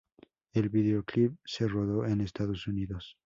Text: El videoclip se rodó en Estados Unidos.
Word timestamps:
El 0.53 0.69
videoclip 0.69 1.35
se 1.45 1.67
rodó 1.67 2.07
en 2.07 2.21
Estados 2.21 2.65
Unidos. 2.65 3.17